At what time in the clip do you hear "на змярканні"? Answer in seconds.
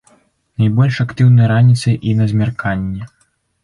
2.23-3.01